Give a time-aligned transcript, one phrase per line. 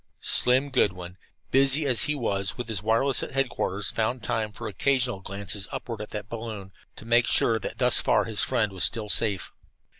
[0.23, 1.15] Slim Goodwin,
[1.51, 6.01] busy as he was with the wireless at headquarters, found time for occasional glances upward
[6.01, 9.51] at that balloon, to make sure that thus far his friend was still safe.